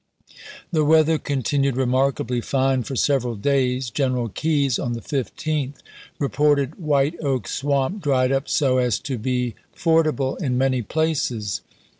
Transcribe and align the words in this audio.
The 0.71 0.83
weather 0.83 1.19
continued 1.19 1.77
remarkably 1.77 2.41
fine 2.41 2.81
for 2.81 2.95
several 2.95 3.35
days; 3.35 3.91
General 3.91 4.29
Keyes 4.29 4.79
on 4.79 4.93
the 4.93 4.99
15th 4.99 5.75
re 6.17 6.27
ported 6.27 6.73
White 6.79 7.19
Oak 7.19 7.47
Swamp 7.47 8.01
dried 8.01 8.31
up 8.31 8.49
so 8.49 8.79
as 8.79 8.97
to 9.01 9.19
be 9.19 9.53
ford 9.75 10.05
p. 10.05 10.09
m 10.09 10.15
able 10.15 10.35
in 10.37 10.57
many 10.57 10.81
places. 10.81 11.61